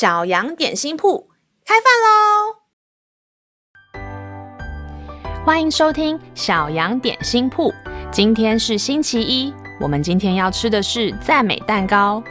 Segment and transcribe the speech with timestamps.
[0.00, 1.28] 小羊点心铺
[1.62, 2.56] 开饭喽！
[5.44, 7.70] 欢迎收听小羊点心铺。
[8.10, 12.22] 今天是星期一，我们今天要吃的是赞美蛋糕。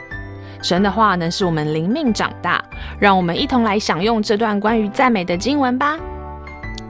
[0.64, 2.60] 神的话能使我们灵命长大，
[3.00, 5.96] 让我们一同来享用这段关于赞美的经文吧。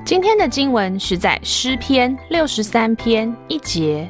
[0.05, 4.09] 今天的经文是在诗篇六十三篇一节：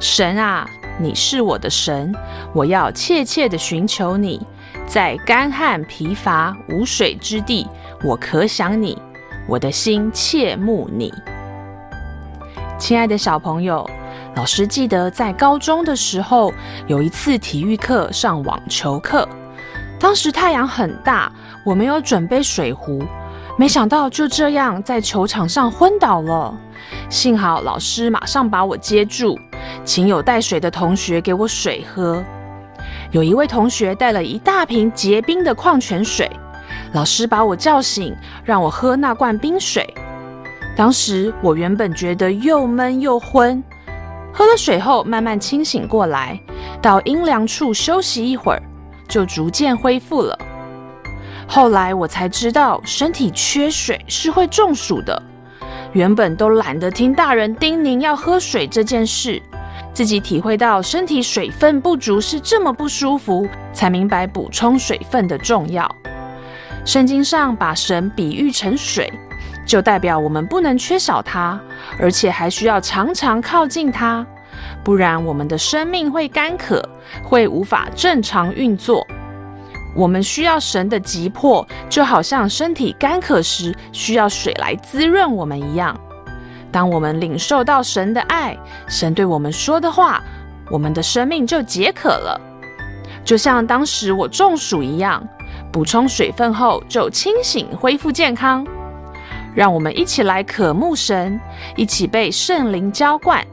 [0.00, 0.68] 神啊，
[1.00, 2.12] 你是我的神，
[2.52, 4.44] 我要切切的寻求你。
[4.86, 7.66] 在干旱疲乏无水之地，
[8.04, 9.00] 我可想你，
[9.48, 11.12] 我的心切慕你。
[12.78, 13.88] 亲爱的小朋友，
[14.34, 16.52] 老师记得在高中的时候，
[16.86, 19.26] 有一次体育课上网球课，
[19.98, 21.32] 当时太阳很大，
[21.64, 23.02] 我没有准备水壶，
[23.56, 26.54] 没想到就这样在球场上昏倒了。
[27.08, 29.38] 幸好老师马上把我接住，
[29.84, 32.22] 请有带水的同学给我水喝。
[33.10, 36.30] 有一位同学带了一大瓶结冰的矿泉水，
[36.92, 39.92] 老师把我叫醒，让我喝那罐冰水。
[40.74, 43.62] 当时我原本觉得又闷又昏，
[44.32, 46.40] 喝了水后慢慢清醒过来，
[46.80, 48.62] 到阴凉处休息一会儿，
[49.06, 50.38] 就逐渐恢复了。
[51.46, 55.22] 后来我才知道，身体缺水是会中暑的。
[55.92, 59.42] 原本都懒得听大人叮咛要喝水这件事。
[59.92, 65.90] 自己体会到身体水分不足是这么不舒服，才明白补充水分的重要。
[66.84, 69.12] 圣经上把神比喻成水，
[69.66, 71.60] 就代表我们不能缺少它，
[72.00, 74.26] 而且还需要常常靠近它，
[74.82, 76.82] 不然我们的生命会干渴，
[77.22, 79.06] 会无法正常运作。
[79.94, 85.94] 我们需要神的急迫，就好像身体干渴时需要水来滋润我们一样。
[86.72, 88.56] 当我们领受到神的爱，
[88.88, 90.22] 神对我们说的话，
[90.70, 92.40] 我们的生命就解渴了，
[93.22, 95.22] 就像当时我中暑一样，
[95.70, 98.66] 补充水分后就清醒恢复健康。
[99.54, 101.38] 让我们一起来渴慕神，
[101.76, 103.46] 一起被圣灵浇灌。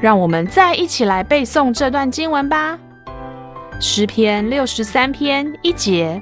[0.00, 2.78] 让我们再一起来背诵这段经文吧，
[3.78, 6.18] 《诗篇》六十三篇一节：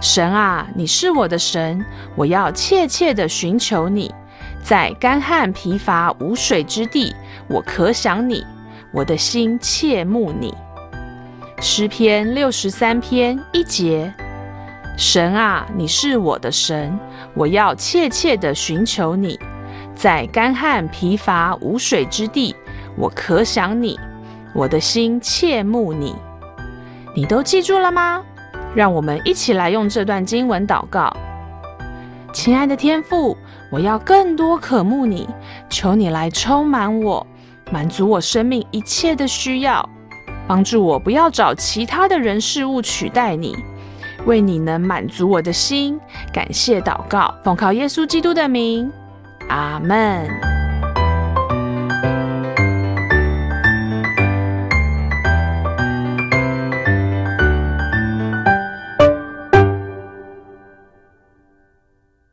[0.00, 4.14] 神啊，你是我的神，我要切切的寻求你。
[4.62, 7.14] 在干旱疲乏无水之地，
[7.48, 8.44] 我可想你，
[8.92, 10.54] 我的心切慕你。
[11.60, 14.12] 诗篇六十三篇一节：
[14.98, 16.98] 神啊，你是我的神，
[17.34, 19.38] 我要切切地寻求你。
[19.94, 22.54] 在干旱疲乏无水之地，
[22.96, 23.98] 我可想你，
[24.52, 26.14] 我的心切慕你。
[27.14, 28.22] 你都记住了吗？
[28.74, 31.16] 让我们一起来用这段经文祷告。
[32.36, 33.34] 亲爱的天父，
[33.70, 35.26] 我要更多渴慕你，
[35.70, 37.26] 求你来充满我，
[37.72, 39.88] 满足我生命一切的需要，
[40.46, 43.56] 帮助我不要找其他的人事物取代你，
[44.26, 45.98] 为你能满足我的心，
[46.30, 48.92] 感谢祷告，奉靠耶稣基督的名，
[49.48, 50.65] 阿门。